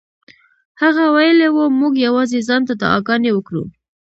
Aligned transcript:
هغه 0.81 1.03
ویلي 1.15 1.47
وو 1.51 1.65
موږ 1.79 1.93
یوازې 2.07 2.39
ځان 2.47 2.61
ته 2.67 2.73
دعاګانې 2.81 3.31
وکړو. 3.33 3.63